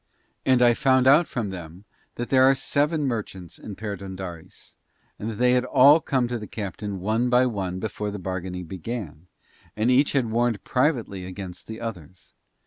[0.47, 4.73] And I found out from them that there are seven merchants in Perdóndaris,
[5.19, 8.65] and that they had all come to the captain one by one before the bargaining
[8.65, 9.27] began,
[9.77, 12.33] and each had warned him privately against the others.